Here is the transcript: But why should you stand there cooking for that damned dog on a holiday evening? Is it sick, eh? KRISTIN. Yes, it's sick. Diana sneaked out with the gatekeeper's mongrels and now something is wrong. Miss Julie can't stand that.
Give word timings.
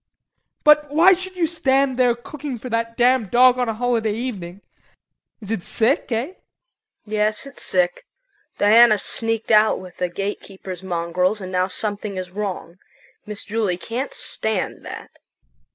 But 0.63 0.89
why 0.91 1.13
should 1.13 1.37
you 1.37 1.45
stand 1.45 1.95
there 1.95 2.15
cooking 2.15 2.57
for 2.57 2.69
that 2.69 2.97
damned 2.97 3.29
dog 3.29 3.59
on 3.59 3.69
a 3.69 3.75
holiday 3.75 4.13
evening? 4.13 4.61
Is 5.41 5.51
it 5.51 5.61
sick, 5.61 6.11
eh? 6.11 6.25
KRISTIN. 6.25 6.41
Yes, 7.05 7.45
it's 7.45 7.61
sick. 7.61 8.07
Diana 8.57 8.97
sneaked 8.97 9.51
out 9.51 9.79
with 9.79 9.97
the 9.97 10.09
gatekeeper's 10.09 10.81
mongrels 10.81 11.39
and 11.39 11.51
now 11.51 11.67
something 11.67 12.17
is 12.17 12.31
wrong. 12.31 12.79
Miss 13.27 13.43
Julie 13.43 13.77
can't 13.77 14.15
stand 14.15 14.83
that. 14.83 15.19